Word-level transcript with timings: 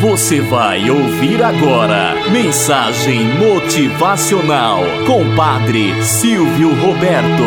Você 0.00 0.40
vai 0.40 0.88
ouvir 0.88 1.42
agora 1.42 2.14
Mensagem 2.30 3.18
Motivacional 3.34 4.78
com 5.04 5.34
Padre 5.34 6.04
Silvio 6.04 6.68
Roberto. 6.68 7.42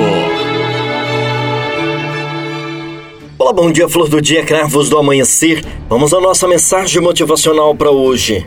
Olá, 3.39 3.53
bom 3.53 3.71
dia, 3.71 3.87
flor 3.87 4.09
do 4.09 4.21
dia, 4.21 4.43
cravos 4.43 4.89
do 4.89 4.97
amanhecer. 4.97 5.63
Vamos 5.87 6.13
à 6.13 6.19
nossa 6.19 6.45
mensagem 6.45 7.01
motivacional 7.01 7.73
para 7.73 7.89
hoje. 7.89 8.45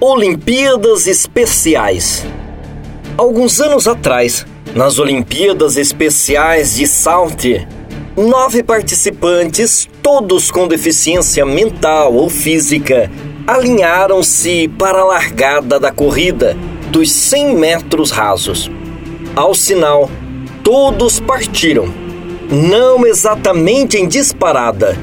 Olimpíadas 0.00 1.06
Especiais. 1.06 2.24
Alguns 3.18 3.60
anos 3.60 3.86
atrás, 3.86 4.46
nas 4.74 4.98
Olimpíadas 4.98 5.76
Especiais 5.76 6.76
de 6.76 6.86
Salter, 6.86 7.68
nove 8.16 8.62
participantes, 8.62 9.86
todos 10.02 10.50
com 10.50 10.66
deficiência 10.66 11.44
mental 11.44 12.14
ou 12.14 12.30
física, 12.30 13.10
alinharam-se 13.46 14.68
para 14.68 15.00
a 15.00 15.04
largada 15.04 15.78
da 15.78 15.92
corrida 15.92 16.56
dos 16.90 17.12
100 17.12 17.56
metros 17.56 18.10
rasos. 18.10 18.70
Ao 19.36 19.54
sinal, 19.54 20.10
todos 20.62 21.20
partiram, 21.20 21.92
não 22.50 23.06
exatamente 23.06 23.98
em 23.98 24.08
disparada, 24.08 24.96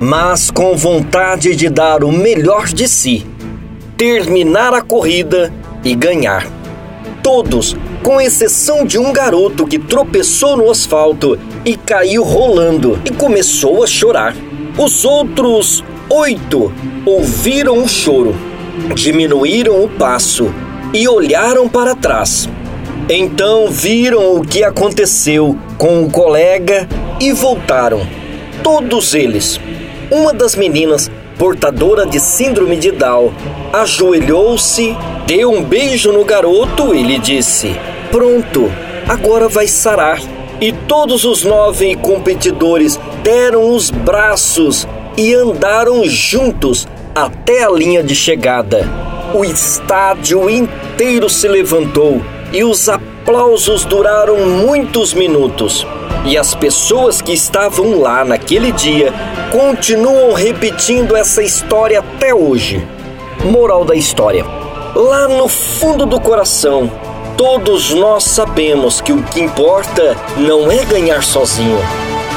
mas 0.00 0.50
com 0.50 0.76
vontade 0.76 1.54
de 1.54 1.68
dar 1.68 2.02
o 2.02 2.10
melhor 2.10 2.66
de 2.66 2.88
si, 2.88 3.24
terminar 3.96 4.74
a 4.74 4.82
corrida 4.82 5.52
e 5.84 5.94
ganhar. 5.94 6.46
Todos, 7.22 7.76
com 8.02 8.20
exceção 8.20 8.84
de 8.84 8.98
um 8.98 9.12
garoto 9.12 9.66
que 9.66 9.78
tropeçou 9.78 10.56
no 10.56 10.70
asfalto 10.70 11.38
e 11.64 11.76
caiu 11.76 12.22
rolando 12.22 12.98
e 13.04 13.10
começou 13.10 13.82
a 13.82 13.86
chorar. 13.86 14.34
Os 14.78 15.04
outros 15.04 15.82
oito 16.08 16.72
ouviram 17.04 17.82
o 17.82 17.88
choro, 17.88 18.34
diminuíram 18.94 19.82
o 19.82 19.88
passo 19.88 20.52
e 20.92 21.08
olharam 21.08 21.68
para 21.68 21.94
trás. 21.94 22.48
Então 23.08 23.68
viram 23.68 24.36
o 24.36 24.42
que 24.42 24.62
aconteceu 24.62 25.56
com 25.76 26.02
o 26.02 26.10
colega 26.10 26.88
e 27.20 27.32
voltaram. 27.32 28.06
Todos 28.62 29.14
eles. 29.14 29.60
Uma 30.10 30.32
das 30.32 30.54
meninas, 30.54 31.10
portadora 31.38 32.06
de 32.06 32.18
síndrome 32.20 32.76
de 32.76 32.92
Down, 32.92 33.32
ajoelhou-se, 33.72 34.96
deu 35.26 35.50
um 35.50 35.62
beijo 35.62 36.12
no 36.12 36.24
garoto 36.24 36.94
e 36.94 37.02
lhe 37.02 37.18
disse: 37.18 37.76
Pronto, 38.10 38.70
agora 39.08 39.48
vai 39.48 39.66
sarar. 39.66 40.20
E 40.60 40.72
todos 40.72 41.24
os 41.24 41.44
nove 41.44 41.94
competidores 41.96 42.98
deram 43.22 43.74
os 43.74 43.90
braços 43.90 44.88
e 45.16 45.34
andaram 45.34 46.04
juntos 46.04 46.86
até 47.14 47.64
a 47.64 47.70
linha 47.70 48.02
de 48.02 48.14
chegada. 48.14 48.86
O 49.34 49.44
estádio 49.44 50.48
inteiro 50.50 51.28
se 51.30 51.48
levantou 51.48 52.20
e 52.52 52.62
os 52.62 52.88
aplausos 52.88 53.84
duraram 53.84 54.38
muitos 54.46 55.14
minutos. 55.14 55.86
E 56.24 56.36
as 56.36 56.54
pessoas 56.54 57.22
que 57.22 57.32
estavam 57.32 58.00
lá 58.00 58.24
naquele 58.24 58.72
dia 58.72 59.12
continuam 59.50 60.32
repetindo 60.32 61.16
essa 61.16 61.42
história 61.42 62.00
até 62.00 62.34
hoje. 62.34 62.86
Moral 63.44 63.84
da 63.84 63.94
história: 63.94 64.44
lá 64.94 65.28
no 65.28 65.48
fundo 65.48 66.04
do 66.04 66.20
coração, 66.20 66.90
todos 67.36 67.94
nós 67.94 68.24
sabemos 68.24 69.00
que 69.00 69.12
o 69.12 69.22
que 69.22 69.40
importa 69.40 70.16
não 70.36 70.70
é 70.70 70.84
ganhar 70.84 71.22
sozinho 71.22 71.78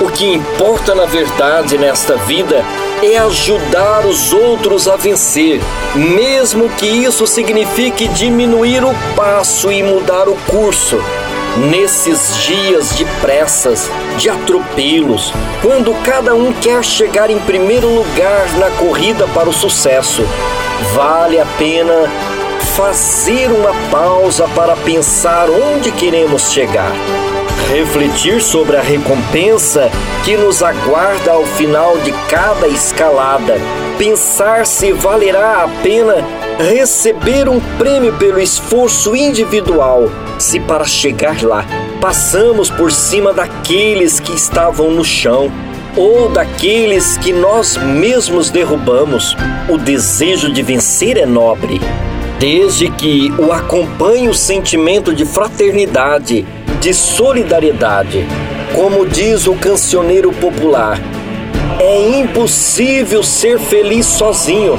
o 0.01 0.09
que 0.09 0.25
importa 0.25 0.95
na 0.95 1.05
verdade 1.05 1.77
nesta 1.77 2.15
vida 2.15 2.63
é 3.03 3.17
ajudar 3.17 4.05
os 4.05 4.31
outros 4.31 4.87
a 4.87 4.95
vencer, 4.95 5.61
mesmo 5.95 6.69
que 6.69 6.85
isso 6.85 7.27
signifique 7.27 8.07
diminuir 8.09 8.83
o 8.83 8.93
passo 9.15 9.71
e 9.71 9.83
mudar 9.83 10.27
o 10.27 10.35
curso. 10.49 11.01
Nesses 11.57 12.37
dias 12.43 12.95
de 12.95 13.05
pressas, 13.21 13.89
de 14.17 14.29
atropelos, 14.29 15.33
quando 15.61 15.93
cada 16.03 16.33
um 16.35 16.53
quer 16.53 16.83
chegar 16.83 17.29
em 17.29 17.39
primeiro 17.39 17.87
lugar 17.87 18.47
na 18.57 18.69
corrida 18.71 19.27
para 19.33 19.49
o 19.49 19.53
sucesso, 19.53 20.23
vale 20.93 21.39
a 21.39 21.45
pena 21.57 22.09
fazer 22.75 23.51
uma 23.51 23.73
pausa 23.89 24.47
para 24.55 24.75
pensar 24.77 25.49
onde 25.49 25.91
queremos 25.91 26.51
chegar 26.51 26.91
refletir 27.69 28.41
sobre 28.41 28.75
a 28.77 28.81
recompensa 28.81 29.91
que 30.25 30.35
nos 30.35 30.63
aguarda 30.63 31.31
ao 31.31 31.45
final 31.45 31.97
de 31.99 32.11
cada 32.27 32.67
escalada, 32.67 33.57
pensar 33.97 34.65
se 34.65 34.91
valerá 34.91 35.63
a 35.63 35.67
pena 35.83 36.15
receber 36.57 37.47
um 37.47 37.59
prêmio 37.77 38.11
pelo 38.13 38.41
esforço 38.41 39.15
individual, 39.15 40.09
se 40.39 40.59
para 40.59 40.83
chegar 40.83 41.41
lá 41.43 41.63
passamos 42.01 42.69
por 42.69 42.91
cima 42.91 43.33
daqueles 43.33 44.19
que 44.19 44.33
estavam 44.33 44.89
no 44.89 45.03
chão 45.03 45.51
ou 45.95 46.29
daqueles 46.29 47.17
que 47.17 47.33
nós 47.33 47.77
mesmos 47.77 48.49
derrubamos. 48.49 49.35
O 49.67 49.77
desejo 49.77 50.51
de 50.51 50.63
vencer 50.63 51.17
é 51.17 51.25
nobre, 51.25 51.79
desde 52.39 52.89
que 52.89 53.31
o 53.37 53.51
acompanhe 53.51 54.29
o 54.29 54.33
sentimento 54.33 55.13
de 55.13 55.25
fraternidade 55.25 56.45
de 56.79 56.93
solidariedade. 56.93 58.25
Como 58.73 59.05
diz 59.05 59.47
o 59.47 59.55
cancioneiro 59.55 60.31
popular, 60.31 60.99
é 61.79 62.19
impossível 62.19 63.23
ser 63.23 63.59
feliz 63.59 64.05
sozinho. 64.05 64.77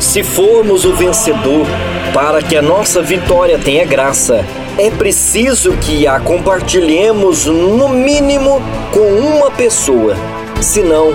Se 0.00 0.22
formos 0.22 0.84
o 0.84 0.94
vencedor, 0.94 1.66
para 2.12 2.42
que 2.42 2.56
a 2.56 2.62
nossa 2.62 3.00
vitória 3.00 3.58
tenha 3.58 3.84
graça, 3.84 4.44
é 4.78 4.90
preciso 4.90 5.72
que 5.72 6.06
a 6.06 6.18
compartilhemos 6.18 7.46
no 7.46 7.88
mínimo 7.88 8.60
com 8.92 9.00
uma 9.00 9.50
pessoa. 9.50 10.16
Senão, 10.60 11.12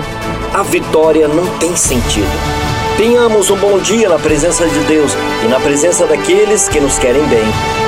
a 0.54 0.62
vitória 0.62 1.28
não 1.28 1.46
tem 1.58 1.76
sentido. 1.76 2.28
Tenhamos 2.96 3.50
um 3.50 3.56
bom 3.56 3.78
dia 3.78 4.08
na 4.08 4.18
presença 4.18 4.66
de 4.66 4.80
Deus 4.80 5.12
e 5.44 5.48
na 5.48 5.60
presença 5.60 6.06
daqueles 6.06 6.68
que 6.68 6.80
nos 6.80 6.98
querem 6.98 7.24
bem. 7.26 7.87